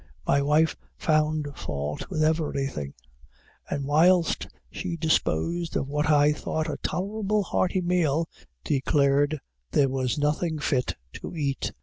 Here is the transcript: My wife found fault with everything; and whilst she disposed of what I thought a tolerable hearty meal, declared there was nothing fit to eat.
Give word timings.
My 0.25 0.41
wife 0.41 0.75
found 0.97 1.47
fault 1.55 2.09
with 2.09 2.23
everything; 2.23 2.95
and 3.69 3.85
whilst 3.85 4.47
she 4.71 4.97
disposed 4.97 5.75
of 5.77 5.87
what 5.87 6.09
I 6.09 6.33
thought 6.33 6.67
a 6.67 6.77
tolerable 6.77 7.43
hearty 7.43 7.81
meal, 7.81 8.27
declared 8.63 9.39
there 9.69 9.89
was 9.89 10.17
nothing 10.17 10.57
fit 10.57 10.95
to 11.13 11.35
eat. 11.35 11.71